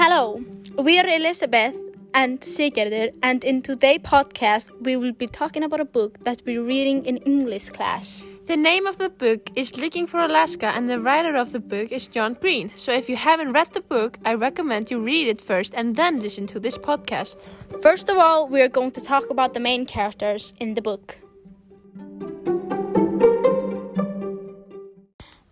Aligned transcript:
Hello, 0.00 0.40
we 0.78 0.96
are 1.00 1.08
Elizabeth 1.08 1.74
and 2.14 2.40
Sigurður, 2.40 3.12
and 3.20 3.42
in 3.42 3.62
today's 3.62 3.98
podcast, 3.98 4.70
we 4.80 4.96
will 4.96 5.10
be 5.10 5.26
talking 5.26 5.64
about 5.64 5.80
a 5.80 5.84
book 5.84 6.22
that 6.22 6.40
we're 6.46 6.62
reading 6.62 7.04
in 7.04 7.16
English 7.16 7.70
class. 7.70 8.22
The 8.46 8.56
name 8.56 8.86
of 8.86 8.98
the 8.98 9.08
book 9.08 9.50
is 9.56 9.76
Looking 9.76 10.06
for 10.06 10.20
Alaska, 10.20 10.66
and 10.66 10.88
the 10.88 11.00
writer 11.00 11.34
of 11.34 11.50
the 11.50 11.58
book 11.58 11.90
is 11.90 12.06
John 12.06 12.34
Green. 12.34 12.70
So, 12.76 12.92
if 12.92 13.08
you 13.08 13.16
haven't 13.16 13.54
read 13.54 13.74
the 13.74 13.80
book, 13.80 14.18
I 14.24 14.34
recommend 14.34 14.88
you 14.88 15.00
read 15.00 15.26
it 15.26 15.40
first 15.40 15.74
and 15.74 15.96
then 15.96 16.20
listen 16.20 16.46
to 16.46 16.60
this 16.60 16.78
podcast. 16.78 17.36
First 17.82 18.08
of 18.08 18.18
all, 18.18 18.46
we 18.46 18.62
are 18.62 18.68
going 18.68 18.92
to 18.92 19.00
talk 19.00 19.28
about 19.30 19.52
the 19.52 19.58
main 19.58 19.84
characters 19.84 20.54
in 20.60 20.74
the 20.74 20.80
book. 20.80 21.16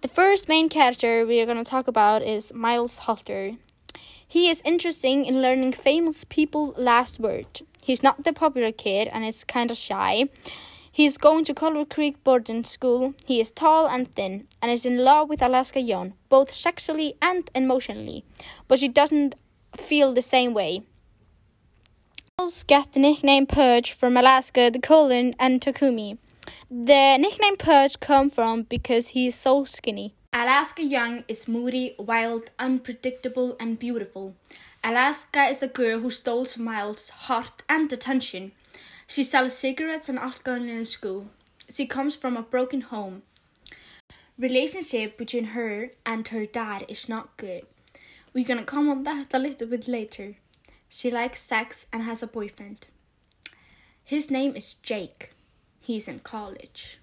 The 0.03 0.08
first 0.08 0.49
main 0.49 0.68
character 0.68 1.26
we 1.26 1.40
are 1.40 1.46
going 1.46 1.64
to 1.64 1.68
talk 1.68 1.89
about 1.89 2.22
is 2.22 2.54
Miles 2.54 2.99
Halter. 2.99 3.57
He 4.29 4.50
is 4.50 4.62
interesting 4.64 5.25
in 5.25 5.40
learning 5.40 5.72
famous 5.72 6.25
people's 6.25 6.76
last 6.76 7.21
word. 7.21 7.61
He's 7.82 8.03
not 8.03 8.25
the 8.25 8.32
popular 8.32 8.72
kid 8.72 9.08
and 9.12 9.25
is 9.25 9.44
kind 9.44 9.71
of 9.71 9.76
shy. 9.76 10.29
He 10.90 11.04
is 11.04 11.18
going 11.18 11.44
to 11.44 11.54
Culver 11.54 11.84
Creek 11.84 12.25
boarding 12.25 12.64
school. 12.64 13.14
He 13.25 13.39
is 13.39 13.53
tall 13.53 13.86
and 13.86 14.11
thin 14.12 14.48
and 14.61 14.72
is 14.72 14.84
in 14.84 14.98
love 14.98 15.29
with 15.29 15.43
Alaska 15.43 15.81
Young, 15.81 16.14
both 16.29 16.50
sexually 16.50 17.14
and 17.22 17.48
emotionally, 17.54 18.25
but 18.67 18.81
she 18.81 18.89
doesn't 18.89 19.36
feel 19.76 20.12
the 20.12 20.22
same 20.22 20.54
way. 20.54 20.82
Miles 22.36 22.64
get 22.64 22.93
the 22.93 23.00
nickname 23.00 23.46
Pudge 23.46 23.93
from 23.93 24.17
Alaska, 24.17 24.70
the 24.72 24.81
Colin, 24.81 25.36
and 25.39 25.61
Takumi. 25.61 26.18
The 26.68 27.17
nickname 27.17 27.56
Pudge 27.56 28.00
come 28.00 28.29
from 28.29 28.64
because 28.64 29.08
he 29.08 29.29
is 29.29 29.36
so 29.36 29.64
skinny. 29.64 30.15
Alaska 30.39 30.82
Young 30.82 31.25
is 31.29 31.49
moody, 31.49 31.95
wild, 31.99 32.50
unpredictable, 32.58 33.56
and 33.58 33.78
beautiful. 33.78 34.34
Alaska 34.84 35.45
is 35.45 35.61
the 35.61 35.67
girl 35.67 36.01
who 36.01 36.11
stole 36.11 36.47
Miles' 36.59 37.09
heart 37.09 37.62
and 37.70 37.91
attention. 37.91 38.53
She 39.07 39.25
sells 39.25 39.57
cigarettes 39.57 40.11
and 40.11 40.19
alcohol 40.19 40.61
in 40.61 40.84
school. 40.84 41.29
She 41.70 41.87
comes 41.87 42.14
from 42.14 42.37
a 42.37 42.42
broken 42.42 42.83
home. 42.83 43.23
Relationship 44.39 45.17
between 45.17 45.57
her 45.57 45.92
and 46.05 46.29
her 46.29 46.45
dad 46.45 46.84
is 46.87 47.09
not 47.09 47.34
good. 47.39 47.64
We're 48.34 48.45
gonna 48.45 48.62
come 48.62 48.91
on 48.91 49.05
that 49.05 49.33
a 49.33 49.39
little 49.39 49.67
bit 49.67 49.89
later. 49.89 50.34
She 50.91 51.11
likes 51.11 51.41
sex 51.41 51.87
and 51.95 52.03
has 52.03 52.23
a 52.23 52.27
boyfriend. 52.27 52.89
His 54.05 54.31
name 54.31 54.55
is 54.55 54.75
Jake. 54.75 55.33
He's 55.81 56.07
in 56.07 56.19
college. 56.19 56.98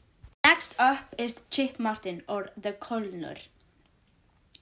Next 0.54 0.76
up 0.78 1.16
is 1.18 1.42
Chip 1.50 1.80
Martin 1.80 2.22
or 2.30 2.52
the 2.56 2.73
Colonel. 2.73 3.38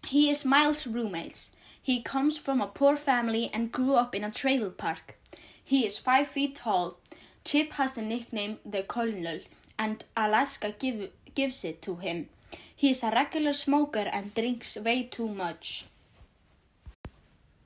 He 0.07 0.29
is 0.29 0.45
Miles' 0.45 0.87
roommate. 0.87 1.49
He 1.81 2.01
comes 2.01 2.37
from 2.37 2.61
a 2.61 2.67
poor 2.67 2.95
family 2.95 3.49
and 3.53 3.73
grew 3.73 3.95
up 3.95 4.15
in 4.15 4.23
a 4.23 4.31
trailer 4.31 4.69
park. 4.69 5.17
He 5.61 5.85
is 5.85 5.97
five 5.97 6.29
feet 6.29 6.55
tall. 6.55 6.97
Chip 7.43 7.73
has 7.73 7.91
the 7.91 8.01
nickname 8.01 8.59
the 8.65 8.83
Colonel, 8.83 9.41
and 9.77 10.05
Alaska 10.15 10.73
give, 10.79 11.09
gives 11.35 11.65
it 11.65 11.81
to 11.81 11.97
him. 11.97 12.29
He 12.73 12.91
is 12.91 13.03
a 13.03 13.11
regular 13.11 13.51
smoker 13.51 14.07
and 14.13 14.33
drinks 14.33 14.77
way 14.77 15.03
too 15.03 15.27
much. 15.27 15.87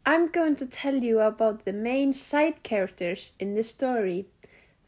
I'm 0.04 0.30
going 0.30 0.56
to 0.56 0.66
tell 0.66 0.95
you 0.95 1.20
about 1.20 1.64
the 1.64 1.73
main 1.73 2.12
side 2.12 2.64
characters 2.64 3.34
in 3.39 3.54
the 3.54 3.64
story. 3.64 4.26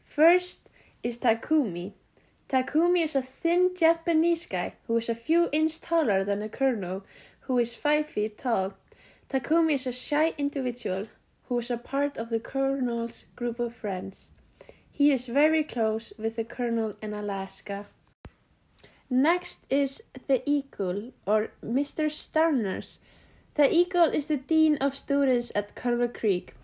First 0.02 0.68
is 1.04 1.20
Takumi. 1.20 1.92
Takumi 2.48 3.04
is 3.04 3.14
a 3.14 3.20
thin 3.20 3.72
Japanese 3.76 4.46
guy 4.46 4.72
who 4.86 4.96
is 4.96 5.10
a 5.10 5.14
few 5.14 5.50
inches 5.52 5.80
taller 5.80 6.24
than 6.24 6.40
the 6.40 6.48
colonel, 6.48 7.04
who 7.40 7.58
is 7.58 7.74
five 7.74 8.06
feet 8.06 8.38
tall. 8.38 8.72
Takumi 9.28 9.74
is 9.74 9.86
a 9.86 9.92
shy 9.92 10.32
individual 10.38 11.08
who 11.48 11.58
is 11.58 11.70
a 11.70 11.76
part 11.76 12.16
of 12.16 12.30
the 12.30 12.40
colonel's 12.40 13.26
group 13.36 13.60
of 13.60 13.74
friends. 13.74 14.30
He 14.90 15.12
is 15.12 15.26
very 15.26 15.62
close 15.62 16.14
with 16.18 16.36
the 16.36 16.44
colonel 16.44 16.94
in 17.02 17.12
Alaska. 17.12 17.86
Next 19.10 19.66
is 19.68 20.02
the 20.26 20.42
Eagle, 20.48 21.12
or 21.26 21.50
Mr. 21.64 22.10
Starnes. 22.10 22.98
The 23.54 23.72
Eagle 23.72 24.10
is 24.12 24.26
the 24.26 24.36
dean 24.38 24.76
of 24.78 24.96
students 24.96 25.52
at 25.54 25.74
Culver 25.74 26.08
Creek. 26.08 26.54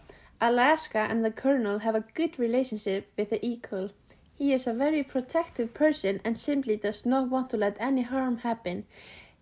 Alaska 0.40 1.06
and 1.10 1.24
the 1.24 1.30
colonel 1.30 1.80
have 1.80 1.94
a 1.94 2.04
good 2.14 2.38
relationship 2.38 3.10
with 3.18 3.30
the 3.30 3.44
Eagle. 3.44 3.90
He 4.36 4.52
is 4.52 4.66
a 4.66 4.72
very 4.72 5.02
protective 5.02 5.74
person 5.74 6.20
and 6.24 6.38
simply 6.38 6.76
does 6.76 7.06
not 7.06 7.28
want 7.28 7.50
to 7.50 7.56
let 7.56 7.76
any 7.80 8.02
harm 8.02 8.38
happen. 8.38 8.84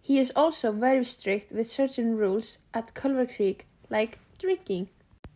He 0.01 0.19
is 0.19 0.33
also 0.37 0.73
very 0.73 1.05
strict 1.05 1.53
with 1.53 1.67
certain 1.67 2.17
rules 2.17 2.59
at 2.75 2.95
Culver 2.95 3.27
Creek, 3.27 3.67
like 3.89 4.19
drinking. 4.39 4.89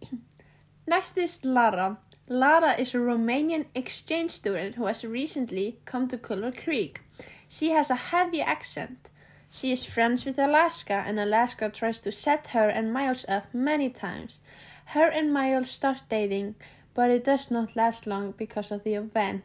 Next 0.86 1.16
is 1.16 1.44
Lara. 1.44 1.98
Lara 2.28 2.74
is 2.78 2.94
a 2.94 2.98
Romanian 2.98 3.66
exchange 3.74 4.32
student 4.32 4.74
who 4.74 4.86
has 4.86 5.04
recently 5.04 5.78
come 5.84 6.08
to 6.08 6.18
Culver 6.18 6.52
Creek. 6.52 7.00
She 7.48 7.70
has 7.70 7.88
a 7.90 7.94
heavy 8.10 8.42
accent. 8.42 9.10
She 9.50 9.70
is 9.70 9.84
friends 9.84 10.24
with 10.24 10.38
Alaska, 10.38 11.04
and 11.06 11.20
Alaska 11.20 11.70
tries 11.70 12.00
to 12.00 12.12
set 12.12 12.48
her 12.48 12.68
and 12.68 12.92
Miles 12.92 13.24
up 13.28 13.54
many 13.54 13.88
times. 13.88 14.40
Her 14.86 15.08
and 15.08 15.32
Miles 15.32 15.70
start 15.70 16.02
dating, 16.08 16.56
but 16.96 17.10
it 17.10 17.22
does 17.22 17.50
not 17.50 17.76
last 17.76 18.06
long 18.06 18.32
because 18.36 18.72
of 18.72 18.82
the 18.82 18.94
event. 18.94 19.44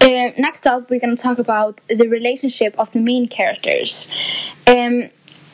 Uh, 0.00 0.30
next 0.38 0.66
up, 0.66 0.88
we're 0.88 1.00
going 1.00 1.16
to 1.16 1.22
talk 1.22 1.38
about 1.38 1.80
the 1.88 2.08
relationship 2.08 2.74
of 2.78 2.90
the 2.92 3.00
main 3.00 3.26
characters. 3.26 4.10
Um, 4.66 5.08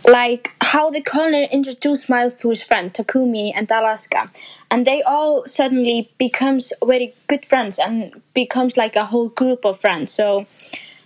like 0.06 0.52
how 0.60 0.90
the 0.90 1.00
colonel 1.00 1.46
introduced 1.50 2.08
Miles 2.08 2.34
to 2.38 2.50
his 2.50 2.62
friend 2.62 2.92
Takumi 2.92 3.52
and 3.54 3.70
Alaska, 3.70 4.30
and 4.70 4.86
they 4.86 5.02
all 5.02 5.46
suddenly 5.46 6.10
becomes 6.18 6.72
very 6.84 7.14
good 7.26 7.44
friends 7.44 7.78
and 7.78 8.20
becomes 8.34 8.76
like 8.76 8.96
a 8.96 9.04
whole 9.04 9.28
group 9.28 9.64
of 9.64 9.80
friends. 9.80 10.12
So 10.12 10.46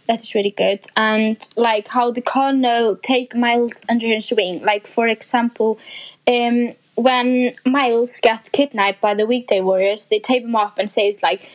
that 0.06 0.20
is 0.20 0.34
really 0.34 0.50
good. 0.50 0.80
And 0.96 1.36
like 1.56 1.88
how 1.88 2.10
the 2.10 2.22
colonel 2.22 2.96
take 2.96 3.34
Miles 3.34 3.80
under 3.88 4.06
his 4.06 4.30
wing. 4.30 4.62
Like 4.62 4.86
for 4.86 5.06
example, 5.08 5.78
um, 6.26 6.70
when 6.97 7.55
Miles 7.65 8.19
gets 8.22 8.49
kidnapped 8.50 9.00
by 9.00 9.15
the 9.15 9.27
weekday 9.27 9.60
warriors, 9.60 10.06
they 10.09 10.19
tape 10.21 10.44
him 10.44 10.55
off 10.56 10.78
and 10.78 10.88
says 10.88 11.22
like, 11.22 11.49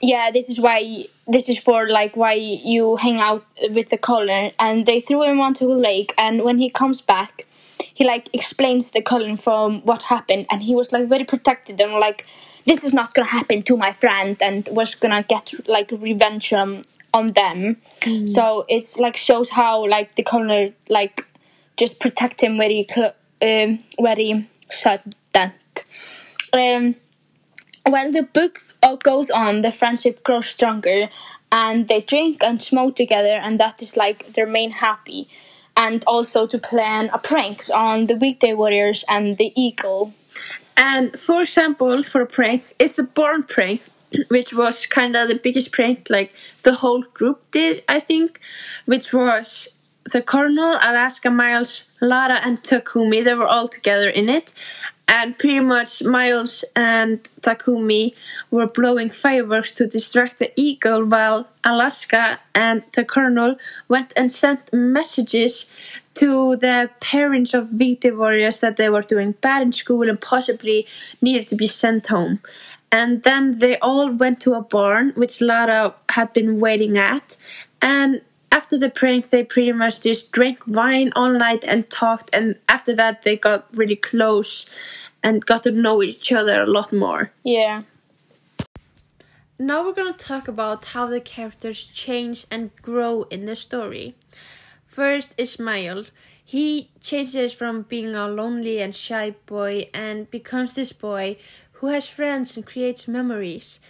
"Yeah, 0.00 0.30
this 0.30 0.48
is 0.48 0.60
why. 0.60 1.06
This 1.26 1.48
is 1.48 1.58
for 1.58 1.88
like 1.88 2.16
why 2.16 2.34
you 2.34 2.96
hang 2.96 3.18
out 3.20 3.44
with 3.70 3.88
the 3.90 3.98
colonel." 3.98 4.50
And 4.58 4.86
they 4.86 5.00
threw 5.00 5.22
him 5.22 5.40
onto 5.40 5.70
a 5.70 5.74
lake. 5.74 6.12
And 6.18 6.42
when 6.42 6.58
he 6.58 6.70
comes 6.70 7.00
back, 7.00 7.46
he 7.94 8.04
like 8.04 8.28
explains 8.34 8.90
the 8.90 9.02
colonel 9.02 9.36
from 9.36 9.80
what 9.82 10.02
happened, 10.04 10.46
and 10.50 10.62
he 10.62 10.74
was 10.74 10.92
like 10.92 11.08
very 11.08 11.24
protected 11.24 11.80
and 11.80 11.92
like, 11.94 12.26
"This 12.66 12.84
is 12.84 12.92
not 12.92 13.14
gonna 13.14 13.28
happen 13.28 13.62
to 13.62 13.76
my 13.76 13.92
friend," 13.92 14.36
and 14.40 14.68
was 14.70 14.94
gonna 14.94 15.22
get 15.22 15.50
like 15.68 15.90
revenge 15.90 16.52
on 16.52 16.82
on 17.14 17.28
them. 17.28 17.76
So 18.24 18.66
it's 18.68 18.98
like 18.98 19.16
shows 19.16 19.48
how 19.50 19.86
like 19.86 20.14
the 20.16 20.22
colonel 20.22 20.72
like 20.88 21.24
just 21.76 21.98
protect 22.00 22.40
him 22.40 22.58
very 22.58 22.86
cl- 22.92 23.14
um, 23.42 23.78
very 24.00 24.48
sudden. 24.70 25.12
Um, 26.52 26.96
when 27.86 28.12
the 28.12 28.22
book 28.22 28.60
uh, 28.82 28.96
goes 28.96 29.30
on, 29.30 29.62
the 29.62 29.72
friendship 29.72 30.22
grows 30.24 30.48
stronger, 30.48 31.08
and 31.52 31.88
they 31.88 32.00
drink 32.00 32.42
and 32.42 32.60
smoke 32.60 32.96
together, 32.96 33.38
and 33.42 33.60
that 33.60 33.82
is 33.82 33.96
like 33.96 34.32
their 34.34 34.46
main 34.46 34.72
happy. 34.72 35.28
And 35.76 36.02
also 36.06 36.46
to 36.46 36.58
plan 36.58 37.10
a 37.12 37.18
prank 37.18 37.64
on 37.72 38.06
the 38.06 38.16
weekday 38.16 38.54
warriors 38.54 39.04
and 39.08 39.36
the 39.36 39.52
eagle. 39.54 40.14
And 40.76 41.18
for 41.18 41.42
example, 41.42 42.02
for 42.02 42.22
a 42.22 42.26
prank, 42.26 42.74
it's 42.78 42.98
a 42.98 43.02
born 43.02 43.42
prank, 43.42 43.82
which 44.28 44.54
was 44.54 44.86
kind 44.86 45.14
of 45.14 45.28
the 45.28 45.34
biggest 45.34 45.72
prank 45.72 46.08
like 46.08 46.32
the 46.62 46.74
whole 46.74 47.02
group 47.02 47.42
did, 47.50 47.84
I 47.88 48.00
think, 48.00 48.40
which 48.86 49.12
was 49.12 49.68
the 50.12 50.22
Colonel, 50.22 50.78
Alaska, 50.82 51.30
Miles, 51.30 51.84
Lara, 52.00 52.40
and 52.42 52.62
Takumi. 52.62 53.24
They 53.24 53.34
were 53.34 53.46
all 53.46 53.68
together 53.68 54.08
in 54.08 54.28
it. 54.28 54.52
And 55.08 55.38
pretty 55.38 55.60
much 55.60 56.02
Miles 56.02 56.64
and 56.74 57.22
Takumi 57.40 58.14
were 58.50 58.66
blowing 58.66 59.08
fireworks 59.08 59.70
to 59.76 59.86
distract 59.86 60.40
the 60.40 60.52
eagle 60.56 61.04
while 61.04 61.48
Alaska 61.62 62.40
and 62.54 62.82
the 62.94 63.04
Colonel 63.04 63.56
went 63.88 64.12
and 64.16 64.32
sent 64.32 64.72
messages 64.72 65.66
to 66.14 66.56
the 66.56 66.90
parents 67.00 67.54
of 67.54 67.68
victim 67.68 68.18
warriors 68.18 68.60
that 68.60 68.76
they 68.78 68.88
were 68.88 69.02
doing 69.02 69.32
bad 69.40 69.62
in 69.62 69.72
school 69.72 70.08
and 70.08 70.20
possibly 70.20 70.86
needed 71.20 71.48
to 71.48 71.54
be 71.54 71.68
sent 71.68 72.08
home. 72.08 72.40
And 72.90 73.22
then 73.22 73.58
they 73.58 73.78
all 73.78 74.10
went 74.10 74.40
to 74.40 74.54
a 74.54 74.62
barn, 74.62 75.12
which 75.14 75.40
Lara 75.40 75.94
had 76.08 76.32
been 76.32 76.58
waiting 76.58 76.98
at. 76.98 77.36
And 77.80 78.22
after 78.52 78.78
the 78.78 78.90
prank, 78.90 79.30
they 79.30 79.44
pretty 79.44 79.72
much 79.72 80.00
just 80.00 80.32
drank 80.32 80.66
wine 80.66 81.12
all 81.14 81.30
night 81.30 81.64
and 81.64 81.88
talked. 81.90 82.30
And 82.32 82.56
after 82.68 82.94
that, 82.96 83.22
they 83.22 83.36
got 83.36 83.66
really 83.76 83.96
close 83.96 84.66
and 85.22 85.44
got 85.44 85.62
to 85.64 85.70
know 85.70 86.02
each 86.02 86.32
other 86.32 86.62
a 86.62 86.66
lot 86.66 86.92
more. 86.92 87.32
Yeah. 87.44 87.82
Now 89.58 89.84
we're 89.84 89.94
going 89.94 90.12
to 90.12 90.18
talk 90.18 90.48
about 90.48 90.84
how 90.86 91.06
the 91.06 91.20
characters 91.20 91.82
change 91.82 92.46
and 92.50 92.70
grow 92.82 93.22
in 93.24 93.46
the 93.46 93.56
story. 93.56 94.14
First 94.86 95.34
is 95.38 95.58
Miles. 95.58 96.10
He 96.44 96.90
changes 97.00 97.52
from 97.52 97.82
being 97.82 98.14
a 98.14 98.28
lonely 98.28 98.80
and 98.80 98.94
shy 98.94 99.34
boy 99.46 99.88
and 99.92 100.30
becomes 100.30 100.74
this 100.74 100.92
boy 100.92 101.36
who 101.72 101.88
has 101.88 102.08
friends 102.08 102.56
and 102.56 102.64
creates 102.64 103.08
memories. 103.08 103.80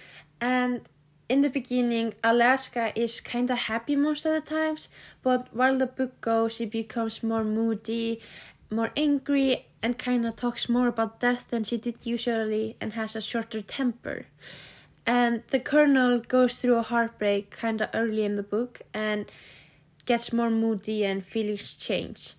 And 0.41 0.88
in 1.28 1.40
the 1.40 1.50
beginning, 1.50 2.14
Alaska 2.23 2.93
is 2.94 3.20
kind 3.20 3.50
of 3.50 3.58
happy 3.58 3.96
most 3.96 4.25
of 4.25 4.32
the 4.32 4.40
times, 4.40 4.88
but 5.23 5.49
while 5.52 5.76
the 5.76 5.87
book 5.87 6.20
goes, 6.20 6.58
he 6.58 6.67
becomes 6.67 7.23
more 7.23 7.44
moody, 7.44 8.20
more 8.70 8.90
angry, 8.96 9.67
and 9.82 9.99
kind 9.99 10.26
of 10.26 10.37
talks 10.37 10.69
more 10.69 10.88
about 10.88 11.20
death 11.20 11.46
than 11.50 11.64
she 11.64 11.76
did 11.76 11.96
usually 12.05 12.76
and 12.81 12.93
has 12.93 13.17
a 13.17 13.20
shorter 13.20 13.61
temper. 13.61 14.26
And 15.05 15.43
the 15.50 15.61
Colonel 15.61 16.19
goes 16.20 16.58
through 16.58 16.76
a 16.76 16.82
heartbreak 16.82 17.50
kind 17.50 17.81
of 17.81 17.90
early 17.94 18.25
in 18.25 18.37
the 18.37 18.43
book 18.43 18.82
and 18.93 19.26
gets 20.05 20.32
more 20.32 20.50
moody 20.50 21.05
and 21.05 21.25
feelings 21.25 21.75
change. 21.75 22.34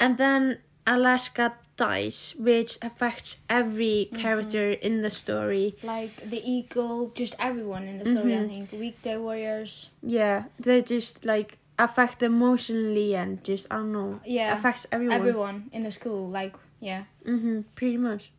And 0.00 0.16
then 0.16 0.58
Alaska 0.86 1.54
dies, 1.76 2.34
which 2.38 2.78
affects 2.82 3.38
every 3.48 4.08
character 4.14 4.72
in 4.72 5.02
the 5.02 5.10
story. 5.10 5.76
Like 5.82 6.28
the 6.28 6.40
eagle, 6.42 7.10
just 7.14 7.34
everyone 7.38 7.84
in 7.88 7.98
the 7.98 8.06
story. 8.06 8.34
I 8.34 8.38
Mhm. 8.38 8.50
think 8.50 8.72
weekday 8.72 9.16
warriors. 9.16 9.90
Yeah, 10.02 10.44
they 10.58 10.82
just 10.82 11.24
like 11.24 11.58
affect 11.78 12.22
emotionally 12.22 13.14
and 13.14 13.42
just 13.44 13.66
I 13.70 13.76
don't 13.76 13.92
know. 13.92 14.20
Yeah. 14.24 14.54
affects 14.56 14.86
everyone. 14.90 15.16
Everyone 15.18 15.56
in 15.72 15.82
the 15.84 15.90
school. 15.90 16.28
Like 16.28 16.54
yeah. 16.80 17.04
Mm-hmm, 17.26 17.60
pretty 17.74 17.96
much. 17.96 18.30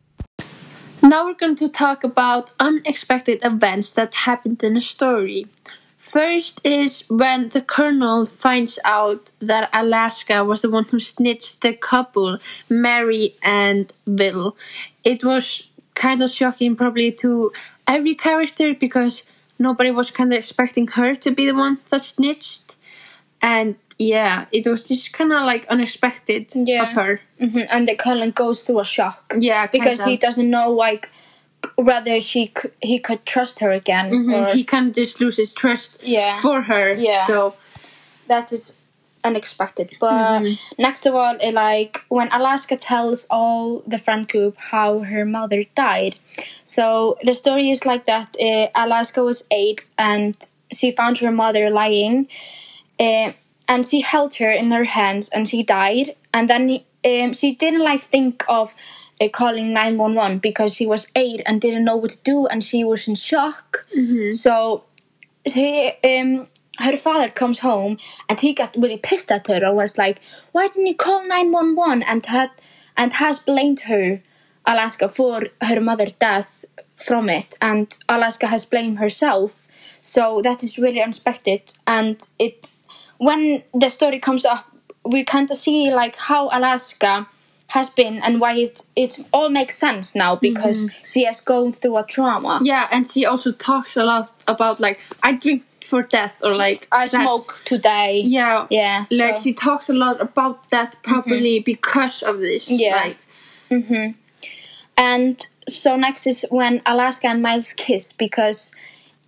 Now 1.02 1.24
we're 1.26 1.34
going 1.34 1.56
to 1.56 1.68
talk 1.68 2.02
about 2.04 2.50
unexpected 2.58 3.38
events 3.44 3.92
that 3.92 4.14
happened 4.26 4.62
in 4.64 4.76
a 4.76 4.80
story. 4.80 5.46
First 6.12 6.60
is 6.64 7.02
when 7.08 7.50
the 7.50 7.60
colonel 7.60 8.24
finds 8.24 8.78
out 8.84 9.30
that 9.40 9.68
Alaska 9.74 10.42
was 10.42 10.62
the 10.62 10.70
one 10.70 10.84
who 10.84 10.98
snitched 10.98 11.60
the 11.60 11.74
couple, 11.74 12.38
Mary 12.70 13.34
and 13.42 13.92
Bill. 14.14 14.56
It 15.04 15.22
was 15.22 15.68
kind 15.94 16.22
of 16.22 16.30
shocking, 16.30 16.76
probably 16.76 17.12
to 17.12 17.52
every 17.86 18.14
character, 18.14 18.72
because 18.74 19.22
nobody 19.58 19.90
was 19.90 20.10
kind 20.10 20.32
of 20.32 20.38
expecting 20.38 20.86
her 20.88 21.14
to 21.16 21.30
be 21.30 21.44
the 21.44 21.54
one 21.54 21.76
that 21.90 22.02
snitched. 22.04 22.74
And 23.42 23.76
yeah, 23.98 24.46
it 24.50 24.66
was 24.66 24.88
just 24.88 25.12
kind 25.12 25.32
of 25.32 25.42
like 25.44 25.66
unexpected 25.68 26.46
Yeah. 26.54 26.84
of 26.84 26.92
her. 26.92 27.20
hmm 27.38 27.60
And 27.70 27.86
the 27.86 27.96
colonel 27.96 28.30
goes 28.30 28.62
through 28.62 28.80
a 28.80 28.84
shock 28.84 29.34
Yeah, 29.38 29.66
because 29.66 29.98
kinda. 29.98 30.06
he 30.06 30.16
doesn't 30.16 30.48
know 30.48 30.70
like 30.70 31.10
whether 31.78 32.20
she 32.20 32.52
c- 32.58 32.70
he 32.80 32.98
could 32.98 33.24
trust 33.24 33.60
her 33.60 33.70
again 33.70 34.10
Mhm, 34.12 34.34
or 34.34 34.54
He 34.54 34.64
can 34.64 34.92
just 34.92 35.20
lose 35.20 35.36
his 35.36 35.52
trust 35.52 35.98
yeah. 36.02 36.36
for 36.40 36.62
her. 36.62 36.92
Yeah. 36.98 37.24
So 37.26 37.54
That 38.26 38.52
is 38.52 38.66
just 38.66 38.78
unexpected. 39.24 39.88
But 40.00 40.40
Mhm. 40.42 40.58
next 40.78 41.06
of 41.06 41.14
all, 41.14 41.36
it, 41.40 41.54
like 41.54 42.00
when 42.08 42.28
Alaska 42.30 42.76
tells 42.76 43.24
all 43.30 43.82
the 43.86 43.96
friend 43.98 44.28
group 44.28 44.54
how 44.72 44.98
her 45.12 45.24
mother 45.24 45.64
died. 45.74 46.14
So 46.62 47.16
the 47.22 47.32
story 47.34 47.70
is 47.70 47.86
like 47.86 48.04
that. 48.04 48.36
Uh, 48.48 48.66
Alaska 48.74 49.22
was 49.24 49.42
eight 49.50 49.80
and 49.96 50.34
she 50.78 50.90
found 50.90 51.18
her 51.18 51.30
mother 51.32 51.70
lying, 51.70 52.28
uh, 53.00 53.32
and 53.68 53.80
she 53.88 54.00
held 54.02 54.34
her 54.36 54.50
in 54.50 54.70
her 54.70 54.84
hands 54.84 55.28
and 55.30 55.48
she 55.48 55.62
died. 55.62 56.14
And 56.34 56.48
then 56.50 56.80
um, 57.04 57.32
she 57.32 57.54
didn't 57.54 57.84
like 57.84 58.02
think 58.02 58.44
of 58.48 58.74
uh, 59.20 59.28
calling 59.28 59.72
nine 59.72 59.98
one 59.98 60.14
one 60.14 60.38
because 60.38 60.74
she 60.74 60.86
was 60.86 61.06
eight 61.16 61.40
and 61.46 61.60
didn't 61.60 61.84
know 61.84 61.96
what 61.96 62.10
to 62.12 62.22
do 62.22 62.46
and 62.46 62.62
she 62.64 62.84
was 62.84 63.06
in 63.08 63.14
shock. 63.14 63.86
So 64.30 64.84
he 65.44 65.92
um 66.04 66.46
her 66.80 66.96
father 66.96 67.28
comes 67.28 67.60
home 67.60 67.98
and 68.28 68.38
he 68.40 68.54
got 68.54 68.76
really 68.76 68.98
pissed 68.98 69.32
at 69.32 69.46
her 69.48 69.64
and 69.64 69.76
was 69.76 69.98
like, 69.98 70.20
Why 70.52 70.68
didn't 70.68 70.86
you 70.86 70.94
call 70.96 71.26
nine 71.26 71.52
one 71.52 71.74
one 71.74 72.02
and 72.02 72.24
had 72.26 72.50
and 72.96 73.12
has 73.14 73.38
blamed 73.38 73.80
her 73.80 74.20
Alaska 74.66 75.08
for 75.08 75.42
her 75.62 75.80
mother's 75.80 76.12
death 76.12 76.64
from 76.96 77.28
it 77.28 77.56
and 77.60 77.92
Alaska 78.08 78.46
has 78.48 78.64
blamed 78.64 78.98
herself. 78.98 79.66
So 80.00 80.42
that 80.42 80.62
is 80.62 80.78
really 80.78 81.02
unexpected 81.02 81.62
and 81.86 82.22
it 82.38 82.68
when 83.18 83.64
the 83.74 83.90
story 83.90 84.20
comes 84.20 84.44
up 84.44 84.66
we 85.12 85.24
kind 85.24 85.50
of 85.50 85.58
see 85.58 85.90
like 86.02 86.16
how 86.16 86.42
Alaska 86.52 87.26
has 87.68 87.88
been 88.00 88.14
and 88.24 88.40
why 88.40 88.52
it 88.66 88.80
it 88.96 89.12
all 89.32 89.50
makes 89.50 89.76
sense 89.78 90.14
now 90.14 90.36
because 90.36 90.78
she 91.12 91.24
has 91.24 91.38
gone 91.40 91.72
through 91.72 91.96
a 91.98 92.04
trauma. 92.14 92.60
yeah, 92.62 92.88
and 92.90 93.10
she 93.10 93.26
also 93.26 93.50
talks 93.52 93.96
a 93.96 94.04
lot 94.04 94.26
about 94.46 94.80
like 94.80 94.98
I 95.22 95.32
drink 95.32 95.62
for 95.90 96.02
death 96.02 96.34
or 96.42 96.54
like 96.56 96.86
I 96.92 97.06
smoke 97.08 97.62
today. 97.64 98.20
Yeah, 98.24 98.66
Yeah. 98.70 99.04
Like 99.10 99.36
so- 99.36 99.42
she 99.44 99.52
talks 99.54 99.88
a 99.88 99.94
lot 100.04 100.20
about 100.20 100.68
death 100.70 100.92
probably 101.02 101.60
because 101.60 102.22
of 102.22 102.38
this. 102.38 102.68
Yeah. 102.68 102.96
Like 102.96 103.18
hmm 103.70 104.08
And 104.96 105.44
so 105.68 105.96
next 105.96 106.26
is 106.26 106.44
when 106.50 106.82
Alaska 106.86 107.28
and 107.28 107.42
Miles 107.42 107.72
kiss 107.72 108.12
because 108.12 108.70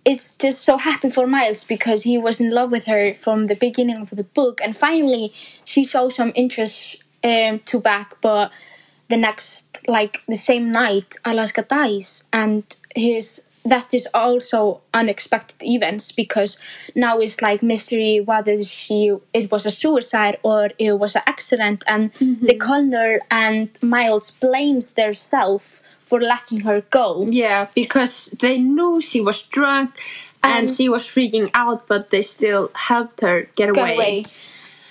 it's 0.03 0.35
just 0.37 0.61
so 0.61 0.77
happy 0.77 1.09
for 1.09 1.27
Miles 1.27 1.63
because 1.63 2.01
he 2.03 2.17
was 2.17 2.39
in 2.39 2.51
love 2.51 2.71
with 2.71 2.85
her 2.85 3.13
from 3.13 3.47
the 3.47 3.55
beginning 3.55 3.97
of 3.97 4.09
the 4.09 4.23
book. 4.23 4.59
And 4.63 4.75
finally 4.75 5.33
she 5.65 5.83
shows 5.83 6.15
some 6.15 6.31
interest 6.35 7.03
um, 7.23 7.59
to 7.59 7.79
back 7.79 8.19
but 8.21 8.51
the 9.09 9.17
next 9.17 9.87
like 9.87 10.23
the 10.27 10.37
same 10.37 10.71
night 10.71 11.15
Alaska 11.23 11.61
dies. 11.63 12.23
And 12.33 12.63
his 12.95 13.41
that 13.63 13.93
is 13.93 14.07
also 14.15 14.81
unexpected 14.91 15.61
events 15.61 16.11
because 16.11 16.57
now 16.95 17.19
it's 17.19 17.43
like 17.43 17.61
mystery 17.61 18.19
whether 18.19 18.63
she 18.63 19.15
it 19.33 19.51
was 19.51 19.65
a 19.67 19.69
suicide 19.69 20.39
or 20.41 20.69
it 20.79 20.93
was 20.97 21.15
an 21.15 21.21
accident. 21.27 21.83
And 21.85 22.11
the 22.13 22.55
colonel 22.59 23.19
and 23.29 23.69
miles 23.83 24.31
blames 24.31 24.93
their 24.93 25.13
self 25.13 25.81
for 26.11 26.19
letting 26.19 26.59
her 26.59 26.81
go 26.99 27.25
yeah, 27.29 27.67
because 27.73 28.15
they 28.43 28.57
knew 28.57 28.99
she 28.99 29.21
was 29.21 29.41
drunk 29.43 29.89
and 30.43 30.67
And- 30.67 30.75
she 30.77 30.89
was 30.89 31.03
freaking 31.03 31.49
out, 31.53 31.87
but 31.87 32.09
they 32.09 32.21
still 32.21 32.69
helped 32.89 33.21
her 33.21 33.37
get 33.55 33.69
away. 33.69 33.93
away. 33.95 34.25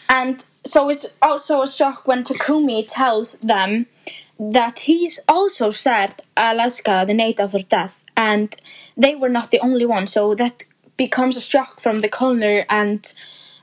And 0.09 0.43
so 0.65 0.89
it's 0.89 1.07
also 1.21 1.63
a 1.63 1.71
shock 1.79 2.09
when 2.09 2.25
Takumi 2.25 2.87
tells 2.89 3.33
them 3.53 3.87
that 4.39 4.81
he's 4.89 5.19
also 5.29 5.71
sad 5.71 6.11
Alaska 6.39 7.05
the 7.07 7.19
night 7.25 7.39
of 7.39 7.53
her 7.53 7.67
death, 7.77 8.03
and 8.17 8.49
they 8.97 9.15
were 9.15 9.33
not 9.39 9.51
the 9.51 9.61
only 9.61 9.85
one. 9.97 10.07
So 10.07 10.35
that 10.43 10.65
becomes 10.97 11.37
a 11.37 11.45
shock 11.53 11.81
from 11.81 12.01
the 12.01 12.09
Colonel 12.09 12.65
and 12.71 13.01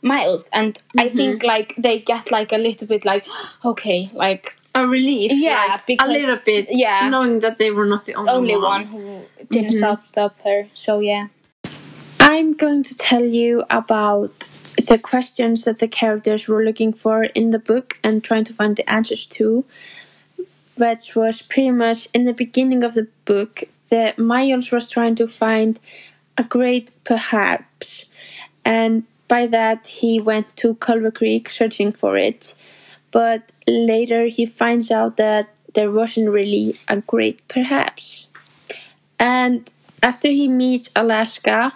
Miles, 0.04 0.48
and 0.54 0.77
I 0.95 1.07
mm-hmm. 1.07 1.18
think 1.18 1.44
like 1.44 1.74
they 1.75 1.98
get 2.00 2.30
like 2.30 2.51
a 2.54 2.59
little 2.68 2.88
bit 2.88 3.04
like, 3.04 3.25
okay, 3.71 4.12
like 4.13 4.56
A 4.77 4.88
relief, 4.88 5.31
Yeah, 5.33 5.66
like, 5.69 5.85
because- 5.85 6.09
a 6.09 6.11
little 6.11 6.40
bit, 6.44 6.68
yeah. 6.69 7.09
knowing 7.09 7.40
that 7.40 7.57
they 7.57 7.71
were 7.71 7.85
not 7.85 8.06
the 8.06 8.16
only, 8.16 8.31
only 8.31 8.57
one 8.57 8.85
who 8.85 9.21
didn't 9.49 9.71
mm-hmm. 9.71 9.78
stop 9.78 10.07
stop 10.09 10.42
her. 10.44 10.68
So 10.73 10.99
yeah. 10.99 11.28
I'm 12.19 12.54
going 12.54 12.83
to 12.83 12.95
tell 12.95 13.23
you 13.23 13.63
about 13.69 14.31
the 14.87 14.97
questions 14.97 15.63
that 15.63 15.80
the 15.80 15.87
characters 15.87 16.47
were 16.47 16.63
looking 16.63 16.94
for 16.94 17.23
in 17.23 17.51
the 17.51 17.59
book 17.59 17.97
and 18.04 18.23
trying 18.23 18.44
to 18.45 18.54
find 18.54 18.75
the 18.75 18.90
answers 18.90 19.25
to, 19.25 19.66
which 20.75 21.16
was 21.16 21.42
pretty 21.42 21.71
much 21.71 22.07
in 22.13 22.25
the 22.25 22.33
beginning 22.33 22.83
of 22.83 22.94
the 22.94 23.07
book. 23.25 23.63
The 23.90 24.13
Miles 24.18 24.71
was 24.71 24.90
trying 24.90 25.16
to 25.16 25.28
find 25.28 25.80
a 26.37 26.44
great 26.44 26.92
perhaps, 27.04 28.06
and 28.63 29.04
by 29.28 29.47
that 29.47 29.87
he 29.87 30.19
went 30.19 30.56
to 30.57 30.75
Culver 30.75 31.11
Creek 31.11 31.49
searching 31.49 31.92
for 31.92 32.18
it. 32.18 32.54
But 33.11 33.52
later 33.68 34.26
he 34.26 34.45
finds 34.45 34.92
out 34.92 35.18
that 35.18 35.49
there 35.73 35.92
wasn't 35.92 36.30
really 36.30 36.73
a 36.87 36.97
great 36.97 37.47
perhaps. 37.47 38.28
And 39.19 39.69
after 40.04 40.30
he 40.30 40.47
meets 40.47 40.90
Alaska, 40.95 41.73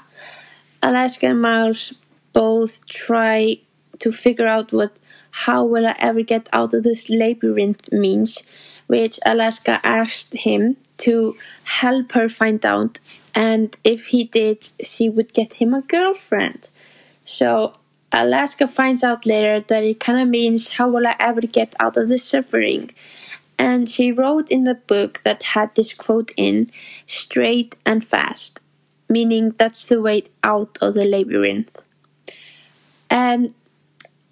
Alaska 0.84 1.28
and 1.28 1.42
Miles 1.42 1.94
both 2.34 2.86
try 2.88 3.58
to 4.00 4.12
figure 4.12 4.48
out 4.48 4.74
what 4.74 4.98
how 5.32 5.64
will 5.64 5.88
I 5.88 5.96
ever 6.00 6.22
get 6.24 6.50
out 6.52 6.74
of 6.74 6.84
this 6.84 7.10
labyrinth 7.10 7.92
means, 7.92 8.38
which 8.88 9.20
Alaska 9.26 9.80
asked 9.84 10.34
him 10.34 10.76
to 10.98 11.36
help 11.64 12.12
her 12.12 12.28
find 12.28 12.64
out, 12.66 13.00
and 13.34 13.76
if 13.84 14.08
he 14.08 14.26
did, 14.26 14.68
she 14.84 15.10
would 15.10 15.34
get 15.34 15.54
him 15.54 15.74
a 15.74 15.82
girlfriend. 15.82 16.70
So 17.26 17.74
Alaska 18.12 18.68
finds 18.68 19.04
out 19.04 19.26
later 19.26 19.62
that 19.68 19.84
it 19.84 20.00
kind 20.00 20.20
of 20.20 20.28
means 20.28 20.68
how 20.70 20.90
will 20.90 21.08
I 21.08 21.16
ever 21.20 21.42
get 21.42 21.76
out 21.80 21.98
of 21.98 22.10
this 22.10 22.26
suffering. 22.26 22.92
And 23.58 23.88
she 23.88 24.12
wrote 24.12 24.50
in 24.50 24.64
the 24.64 24.76
book 24.76 25.22
that 25.24 25.44
had 25.44 25.74
this 25.76 25.94
quote 25.94 26.32
in 26.36 26.72
straight 27.08 27.76
and 27.86 28.04
fast 28.04 28.60
meaning 29.12 29.54
that's 29.58 29.86
the 29.86 30.02
way 30.02 30.24
out 30.44 30.78
of 30.82 30.94
the 30.94 31.06
labyrinth. 31.06 31.84
And 33.10 33.54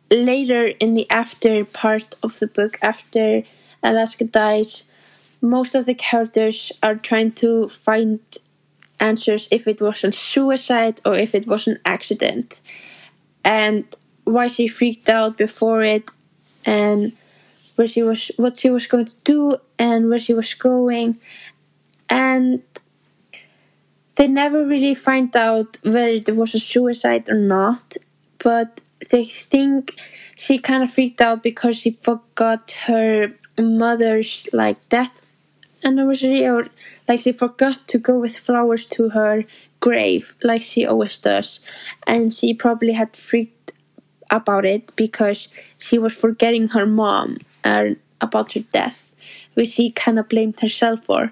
later 0.09 0.67
in 0.67 0.93
the 0.93 1.05
after 1.11 1.65
part 1.65 2.15
of 2.23 2.39
the 2.39 2.47
book, 2.47 2.79
after 2.81 3.43
Alaska 3.83 4.23
dies, 4.23 4.83
most 5.41 5.75
of 5.75 5.85
the 5.85 5.93
characters 5.93 6.71
are 6.81 6.95
trying 6.95 7.33
to 7.33 7.67
find 7.67 8.19
answers 8.99 9.47
if 9.51 9.67
it 9.67 9.81
was 9.81 10.03
a 10.03 10.11
suicide 10.11 11.01
or 11.05 11.15
if 11.15 11.35
it 11.35 11.45
was 11.45 11.67
an 11.67 11.79
accident. 11.85 12.59
And 13.43 13.85
why 14.25 14.47
she 14.47 14.67
freaked 14.67 15.09
out 15.09 15.37
before 15.37 15.83
it 15.83 16.09
and 16.65 17.13
where 17.75 17.87
she 17.87 18.03
was 18.03 18.31
what 18.37 18.59
she 18.59 18.69
was 18.69 18.85
going 18.87 19.05
to 19.05 19.15
do 19.23 19.57
and 19.77 20.09
where 20.09 20.19
she 20.19 20.33
was 20.33 20.53
going. 20.53 21.19
And 22.09 22.61
they 24.15 24.27
never 24.27 24.65
really 24.65 24.93
find 24.95 25.35
out 25.35 25.77
whether 25.83 26.09
it 26.09 26.35
was 26.35 26.53
a 26.53 26.59
suicide 26.59 27.29
or 27.29 27.35
not 27.35 27.95
but 28.39 28.81
they 29.11 29.23
think 29.25 29.95
she 30.35 30.57
kind 30.57 30.83
of 30.83 30.91
freaked 30.91 31.21
out 31.21 31.43
because 31.43 31.79
she 31.79 31.91
forgot 31.91 32.71
her 32.87 33.33
mother's 33.57 34.47
like 34.53 34.77
death 34.89 35.21
anniversary 35.83 36.45
or 36.45 36.67
like 37.07 37.21
she 37.21 37.31
forgot 37.31 37.87
to 37.87 37.97
go 37.97 38.19
with 38.19 38.37
flowers 38.37 38.85
to 38.87 39.09
her 39.09 39.43
grave 39.79 40.35
like 40.43 40.61
she 40.61 40.85
always 40.85 41.15
does. 41.15 41.59
And 42.05 42.33
she 42.33 42.53
probably 42.53 42.93
had 42.93 43.15
freaked 43.15 43.71
about 44.29 44.65
it 44.65 44.95
because 44.95 45.47
she 45.77 45.97
was 45.97 46.13
forgetting 46.13 46.69
her 46.69 46.85
mom 46.85 47.37
and 47.63 47.97
about 48.21 48.53
her 48.53 48.61
death 48.71 49.13
which 49.53 49.71
she 49.71 49.91
kind 49.91 50.19
of 50.19 50.29
blamed 50.29 50.59
herself 50.59 51.03
for. 51.03 51.31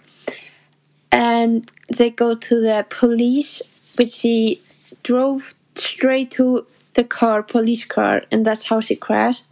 And 1.11 1.69
they 1.95 2.09
go 2.09 2.35
to 2.35 2.61
the 2.61 2.85
police 2.89 3.61
which 3.97 4.13
she 4.13 4.61
drove 5.03 5.55
straight 5.75 6.31
to 6.31 6.65
the 6.95 7.03
car 7.03 7.43
police 7.43 7.85
car 7.85 8.23
and 8.31 8.45
that's 8.45 8.65
how 8.65 8.79
she 8.79 8.95
crashed. 8.95 9.45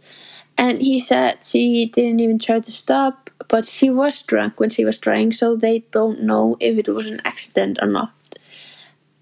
And 0.58 0.80
he 0.80 0.98
said 1.00 1.38
she 1.44 1.86
didn't 1.86 2.20
even 2.20 2.38
try 2.38 2.60
to 2.60 2.72
stop 2.72 3.25
but 3.48 3.66
she 3.68 3.90
was 3.90 4.22
drunk 4.22 4.60
when 4.60 4.70
she 4.70 4.84
was 4.84 4.96
driving 4.96 5.32
so 5.32 5.56
they 5.56 5.80
don't 5.90 6.22
know 6.22 6.56
if 6.60 6.78
it 6.78 6.88
was 6.88 7.06
an 7.06 7.20
accident 7.24 7.78
or 7.80 7.88
not. 7.88 8.12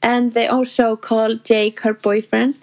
And 0.02 0.32
they 0.32 0.46
also 0.46 0.96
called 0.96 1.44
jake 1.44 1.80
her 1.80 1.94
boyfriend 1.94 2.54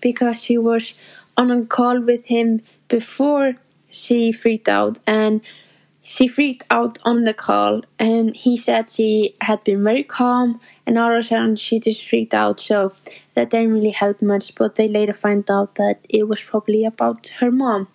because 0.00 0.42
she 0.42 0.58
was 0.58 0.94
on 1.36 1.50
a 1.50 1.64
call 1.64 2.00
with 2.00 2.26
him 2.26 2.62
before 2.88 3.54
she 3.88 4.30
freaked 4.32 4.68
out 4.68 4.98
and 5.06 5.40
she 6.02 6.26
freaked 6.28 6.64
out 6.70 6.98
on 7.04 7.24
the 7.24 7.34
call 7.34 7.82
and 7.98 8.36
he 8.36 8.56
said 8.56 8.90
she 8.90 9.34
had 9.40 9.62
been 9.64 9.82
very 9.84 10.02
calm 10.02 10.60
and 10.86 10.98
all 10.98 11.12
of 11.12 11.18
a 11.18 11.22
sudden 11.22 11.56
she 11.56 11.78
just 11.80 12.06
freaked 12.06 12.34
out. 12.34 12.60
So 12.60 12.92
that 13.34 13.50
didn't 13.50 13.72
really 13.72 13.90
help 13.90 14.20
much 14.20 14.54
but 14.54 14.74
they 14.74 14.88
later 14.88 15.14
find 15.14 15.48
out 15.50 15.76
that 15.76 16.00
it 16.08 16.28
was 16.28 16.40
probably 16.42 16.84
about 16.84 17.28
her 17.40 17.50
mom 17.50 17.88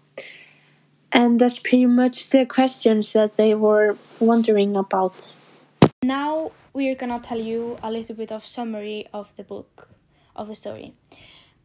and 1.15 1.39
that's 1.39 1.57
pretty 1.57 1.85
much 1.85 2.29
the 2.29 2.45
questions 2.45 3.13
that 3.13 3.37
they 3.37 3.55
were 3.55 3.97
wondering 4.19 4.75
about 4.75 5.33
Now 6.03 6.51
we're 6.73 6.95
gonna 6.95 7.21
tell 7.21 7.39
you 7.39 7.77
a 7.81 7.89
little 7.89 8.15
bit 8.15 8.31
of 8.31 8.45
summary 8.45 9.07
of 9.13 9.31
the 9.37 9.43
book, 9.43 9.87
of 10.35 10.49
the 10.49 10.55
story. 10.55 10.93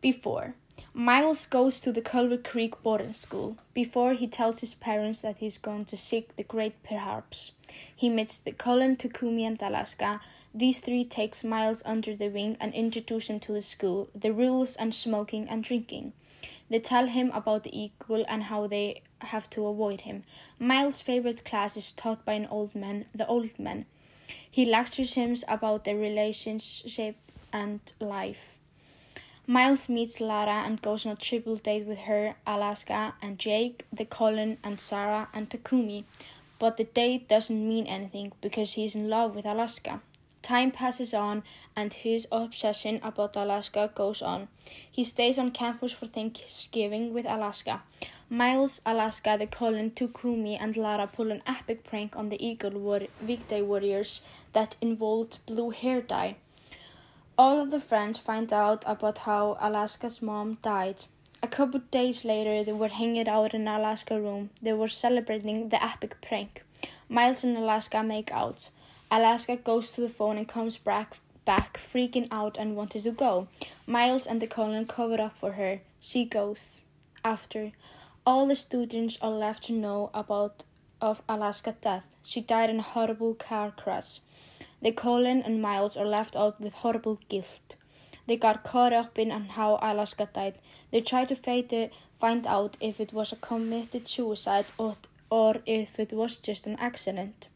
Before, 0.01 0.55
Miles 0.95 1.47
goes 1.47 1.81
to 1.81 1.93
the 1.93 2.01
Culver 2.01 2.37
Creek 2.37 2.81
boarding 2.83 3.13
school. 3.13 3.59
Before 3.75 4.15
he 4.15 4.27
tells 4.27 4.61
his 4.61 4.75
parents 4.75 5.21
that 5.23 5.39
he's 5.39 5.59
going 5.59 5.85
to 5.87 5.97
seek 5.97 6.37
the 6.37 6.45
great 6.45 6.83
perhaps. 6.83 7.53
He 7.95 8.09
meets 8.09 8.39
the 8.39 8.53
Cullen, 8.53 8.97
Takumi, 8.97 9.43
and 9.43 9.61
Alaska. 9.61 10.21
These 10.55 10.79
three 10.79 11.05
takes 11.05 11.45
Miles 11.45 11.83
under 11.85 12.17
the 12.17 12.29
wing 12.29 12.57
and 12.61 12.73
introduce 12.75 13.29
him 13.29 13.39
to 13.41 13.53
the 13.53 13.61
school, 13.61 14.09
the 14.15 14.33
rules 14.33 14.75
and 14.77 14.95
smoking 14.95 15.49
and 15.49 15.63
drinking. 15.63 16.13
They 16.71 16.79
tell 16.79 17.09
him 17.09 17.33
about 17.35 17.65
the 17.65 17.77
eagle 17.77 18.25
and 18.29 18.45
how 18.45 18.69
they 18.69 19.03
have 19.23 19.51
to 19.51 19.67
avoid 19.67 20.03
him. 20.03 20.23
Miles' 20.59 21.01
favorite 21.01 21.45
class 21.45 21.77
is 21.77 21.93
taught 21.93 22.25
by 22.25 22.35
an 22.35 22.47
old 22.47 22.75
man, 22.75 23.07
the 23.13 23.27
old 23.27 23.59
man. 23.59 23.87
He 24.49 24.65
lectures 24.65 25.15
him 25.15 25.37
about 25.49 25.85
their 25.85 25.97
relationship 25.97 27.17
and 27.53 27.81
life. 28.01 28.57
Miles 29.47 29.89
meets 29.89 30.21
Lara 30.21 30.63
and 30.65 30.81
goes 30.81 31.05
on 31.05 31.13
a 31.13 31.17
triple 31.17 31.57
date 31.57 31.85
with 31.85 31.99
her, 31.99 32.37
Alaska, 32.47 33.15
and 33.21 33.37
Jake, 33.37 33.85
the 33.93 34.05
Colin, 34.05 34.59
and 34.63 34.81
Sarah, 34.81 35.29
and 35.35 35.51
Takumi. 35.51 36.05
But 36.61 36.77
the 36.77 36.85
date 36.85 37.29
doesn't 37.29 37.69
mean 37.69 37.87
anything 37.87 38.31
because 38.41 38.75
he's 38.75 38.95
in 38.95 39.09
love 39.09 39.35
with 39.35 39.47
Alaska. 39.47 40.03
Time 40.51 40.73
passes 40.73 41.15
on 41.15 41.45
and 41.77 41.93
his 41.93 42.27
obsession 42.33 42.99
about 43.05 43.37
Alaska 43.37 43.89
goes 43.95 44.21
on. 44.21 44.49
He 44.91 45.05
stays 45.05 45.39
on 45.39 45.53
campus 45.53 45.93
for 45.93 46.07
Thanksgiving 46.07 47.15
with 47.15 47.25
Alaska. 47.25 47.83
Miles, 48.29 48.81
Alaska, 48.85 49.37
the 49.39 49.47
Colin, 49.47 49.93
Takumi, 49.93 50.59
and 50.61 50.77
Lara 50.77 51.07
pull 51.07 51.31
an 51.31 51.41
epic 51.47 51.85
prank 51.85 52.17
on 52.17 52.31
the 52.31 52.45
Eagle 52.45 52.81
war- 52.81 53.07
weekday 53.25 53.63
warriors 53.63 54.23
that 54.53 54.75
involved 54.81 55.39
blue 55.47 55.71
hair 55.71 56.01
dye. 56.01 56.35
All 57.39 57.61
of 57.61 57.71
the 57.71 57.79
friends 57.79 58.19
find 58.19 58.53
out 58.53 58.83
about 58.89 59.19
how 59.19 59.57
Alaska's 59.61 60.21
mom 60.21 60.59
died. 60.63 61.05
A 61.45 61.47
couple 61.47 61.79
days 61.93 62.25
later, 62.25 62.65
they 62.65 62.73
were 62.73 62.89
hanging 62.89 63.29
out 63.29 63.55
in 63.55 63.69
Alaska 63.69 64.21
room. 64.21 64.51
They 64.61 64.73
were 64.73 64.89
celebrating 64.89 65.69
the 65.69 65.81
epic 65.81 66.17
prank. 66.21 66.65
Miles 67.09 67.45
and 67.45 67.57
Alaska 67.57 68.03
make 68.03 68.33
out. 68.33 68.71
Alaska 69.11 69.57
goes 69.57 69.91
to 69.91 70.01
the 70.01 70.09
phone 70.09 70.37
and 70.37 70.49
comes 70.49 70.77
back, 70.77 71.19
back 71.45 71.79
freaking 71.79 72.29
out 72.31 72.57
and 72.57 72.77
wanted 72.77 73.03
to 73.03 73.11
go. 73.11 73.49
Miles 73.87 74.27
and 74.27 74.41
the 74.41 74.47
Colin 74.47 74.87
cover 74.87 75.21
up 75.21 75.37
for 75.37 75.53
her. 75.53 75.81
She 76.01 76.25
goes. 76.25 76.83
After 77.25 77.73
all 78.25 78.47
the 78.47 78.55
students 78.55 79.19
are 79.21 79.31
left 79.31 79.65
to 79.65 79.73
know 79.73 80.11
about 80.15 80.65
of 81.01 81.23
Alaska's 81.29 81.75
death. 81.81 82.09
She 82.23 82.41
died 82.41 82.71
in 82.71 82.79
a 82.79 82.83
horrible 82.83 83.35
car 83.35 83.73
crash. 83.73 84.21
The 84.83 84.93
Colin 84.93 85.43
and 85.43 85.63
Miles 85.63 85.97
are 85.97 86.07
left 86.07 86.37
out 86.37 86.61
with 86.61 86.75
horrible 86.75 87.19
guilt. 87.29 87.77
They 88.27 88.37
got 88.37 88.65
caught 88.65 88.93
up 88.93 89.19
in 89.19 89.31
how 89.31 89.79
Alaska 89.83 90.29
died. 90.33 90.59
They 90.91 91.01
try 91.01 91.25
to 91.25 91.91
find 92.21 92.47
out 92.47 92.77
if 92.81 93.01
it 93.01 93.13
was 93.13 93.33
a 93.33 93.37
committed 93.37 94.07
suicide 94.07 94.67
or, 94.79 94.97
or 95.31 95.57
if 95.67 95.99
it 95.99 96.13
was 96.13 96.37
just 96.37 96.67
an 96.67 96.77
accident. 96.79 97.49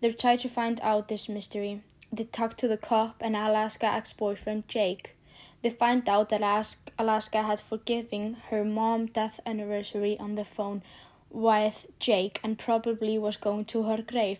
They 0.00 0.12
try 0.12 0.36
to 0.36 0.48
find 0.48 0.80
out 0.82 1.08
this 1.08 1.28
mystery. 1.28 1.82
They 2.12 2.24
talk 2.24 2.56
to 2.58 2.68
the 2.68 2.76
cop 2.76 3.16
and 3.20 3.34
Alaska 3.36 3.86
ex-boyfriend 3.86 4.68
Jake. 4.68 5.16
They 5.62 5.70
find 5.70 6.08
out 6.08 6.28
that 6.28 6.76
Alaska 6.98 7.42
had 7.42 7.60
forgiven 7.60 8.36
her 8.50 8.64
mom 8.64 9.06
death 9.06 9.40
anniversary 9.44 10.16
on 10.18 10.34
the 10.34 10.44
phone 10.44 10.82
with 11.30 11.86
Jake 11.98 12.40
and 12.42 12.58
probably 12.58 13.18
was 13.18 13.36
going 13.36 13.64
to 13.66 13.82
her 13.84 14.02
grave. 14.02 14.38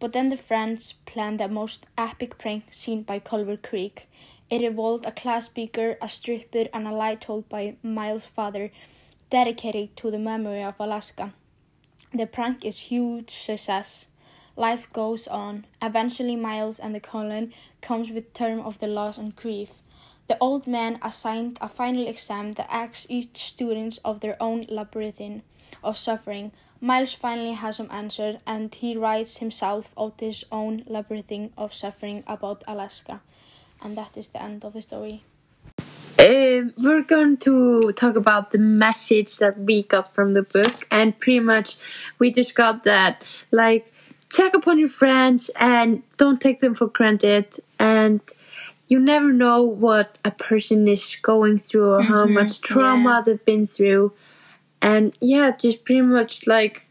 But 0.00 0.12
then 0.12 0.28
the 0.28 0.36
friends 0.36 0.94
planned 1.06 1.40
the 1.40 1.48
most 1.48 1.86
epic 1.96 2.38
prank 2.38 2.72
seen 2.72 3.02
by 3.02 3.18
Culver 3.18 3.56
Creek. 3.56 4.08
It 4.48 4.62
involved 4.62 5.04
a 5.04 5.12
class 5.12 5.46
speaker, 5.46 5.98
a 6.00 6.08
stripper, 6.08 6.66
and 6.72 6.86
a 6.86 6.92
lie 6.92 7.16
told 7.16 7.48
by 7.48 7.76
Miles' 7.82 8.24
father, 8.24 8.70
dedicated 9.28 9.96
to 9.96 10.10
the 10.10 10.18
memory 10.18 10.62
of 10.62 10.74
Alaska. 10.78 11.34
The 12.14 12.26
prank 12.26 12.64
is 12.64 12.78
huge 12.78 13.30
success. 13.30 14.06
Life 14.58 14.92
goes 14.92 15.28
on. 15.28 15.66
Eventually, 15.80 16.34
Miles 16.34 16.80
and 16.80 16.92
the 16.92 16.98
colon 16.98 17.54
comes 17.80 18.10
with 18.10 18.34
term 18.34 18.58
of 18.58 18.80
the 18.80 18.88
loss 18.88 19.16
and 19.16 19.36
grief. 19.36 19.68
The 20.26 20.36
old 20.40 20.66
man 20.66 20.98
assigned 21.00 21.58
a 21.60 21.68
final 21.68 22.08
exam 22.08 22.52
that 22.52 22.66
asks 22.68 23.06
each 23.08 23.36
student 23.36 24.00
of 24.04 24.18
their 24.18 24.36
own 24.40 24.66
labyrinth 24.68 25.42
of 25.84 25.96
suffering. 25.96 26.50
Miles 26.80 27.12
finally 27.12 27.52
has 27.52 27.76
some 27.76 27.88
answer, 27.92 28.40
and 28.48 28.74
he 28.74 28.96
writes 28.96 29.36
himself 29.36 29.92
out 29.96 30.18
his 30.18 30.44
own 30.50 30.82
labyrinth 30.88 31.52
of 31.56 31.72
suffering 31.72 32.24
about 32.26 32.64
Alaska. 32.66 33.20
And 33.80 33.96
that 33.96 34.16
is 34.16 34.26
the 34.26 34.42
end 34.42 34.64
of 34.64 34.72
the 34.72 34.82
story. 34.82 35.22
Uh, 36.18 36.74
we're 36.76 37.04
going 37.06 37.36
to 37.36 37.92
talk 37.92 38.16
about 38.16 38.50
the 38.50 38.58
message 38.58 39.36
that 39.36 39.56
we 39.56 39.84
got 39.84 40.12
from 40.12 40.34
the 40.34 40.42
book, 40.42 40.84
and 40.90 41.16
pretty 41.20 41.38
much 41.38 41.76
we 42.18 42.32
just 42.32 42.56
got 42.56 42.82
that 42.82 43.22
like 43.52 43.92
check 44.30 44.54
upon 44.54 44.78
your 44.78 44.88
friends 44.88 45.50
and 45.56 46.02
don't 46.16 46.40
take 46.40 46.60
them 46.60 46.74
for 46.74 46.86
granted, 46.86 47.46
and 47.78 48.20
you 48.88 48.98
never 48.98 49.32
know 49.32 49.62
what 49.62 50.18
a 50.24 50.30
person 50.30 50.88
is 50.88 51.16
going 51.22 51.58
through 51.58 51.90
or 51.92 52.02
how 52.02 52.24
mm-hmm. 52.24 52.34
much 52.34 52.60
trauma 52.60 53.10
yeah. 53.10 53.22
they've 53.24 53.44
been 53.44 53.66
through, 53.66 54.12
and 54.80 55.12
yeah, 55.20 55.50
just 55.56 55.84
pretty 55.84 56.02
much 56.02 56.46
like 56.46 56.86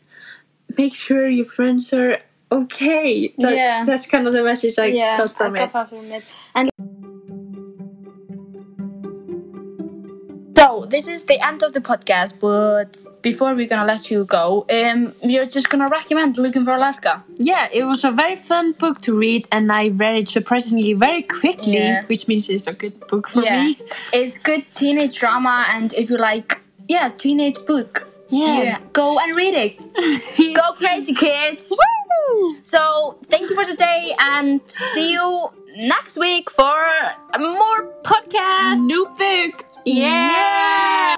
make 0.78 0.94
sure 0.94 1.28
your 1.28 1.46
friends 1.46 1.92
are 1.94 2.20
okay. 2.52 3.34
That- 3.38 3.56
Yeah. 3.56 3.86
that's 3.86 4.06
kind 4.06 4.28
of 4.28 4.34
the 4.34 4.44
message 4.44 4.78
I 4.78 4.92
got 4.92 5.30
from 5.36 5.56
I 5.56 5.64
it. 5.64 5.74
got 5.74 5.90
from 5.90 6.12
it. 6.12 6.24
And 6.56 6.70
so 10.58 10.86
this 10.86 11.08
is 11.08 11.26
the 11.26 11.40
end 11.46 11.64
of 11.64 11.74
the 11.74 11.82
podcast, 11.82 12.40
but 12.40 12.96
before 13.22 13.54
we're 13.56 13.68
gonna 13.68 13.86
let 13.86 14.10
you 14.12 14.26
go, 14.26 14.66
um, 14.70 15.14
we 15.24 15.38
are 15.38 15.46
just 15.46 15.70
gonna 15.70 15.88
recommend 15.90 16.38
Looking 16.38 16.64
for 16.66 16.74
Alaska. 16.74 17.24
Yeah, 17.38 17.68
it 17.74 17.84
was 17.86 18.04
a 18.04 18.12
very 18.12 18.36
fun 18.36 18.74
book 18.74 19.02
to 19.02 19.18
read, 19.18 19.48
and 19.52 19.72
I 19.72 19.90
read 19.90 20.16
it 20.18 20.28
surprisingly 20.28 20.94
very 20.94 21.24
quickly, 21.24 21.74
Yeah. 21.78 22.04
which 22.06 22.28
means 22.28 22.48
it's 22.50 22.68
a 22.68 22.74
good 22.74 23.00
book 23.08 23.30
for 23.30 23.42
me. 23.42 23.80
it's 24.14 24.38
good 24.38 24.66
teenage 24.76 25.20
drama, 25.20 25.66
and 25.74 25.94
if 25.94 26.10
you 26.10 26.18
like, 26.18 26.62
yeah, 26.88 27.10
teenage 27.10 27.58
book, 27.66 28.08
Yeah. 28.30 28.78
go 28.94 29.18
and 29.20 29.36
read 29.36 29.54
it. 29.56 30.56
go 30.56 30.74
crazy, 30.74 31.14
kids! 31.14 31.70
Woo! 31.72 32.58
So 32.64 33.18
thank 33.26 33.50
you 33.50 33.56
for 33.56 33.64
today, 33.64 34.14
and 34.20 34.62
see 34.94 35.14
you 35.14 35.50
next 35.78 36.18
week 36.18 36.50
for 36.50 36.76
more 37.40 37.80
podcast. 38.04 38.86
New 38.86 39.06
book! 39.18 39.66
Yeah! 39.86 41.16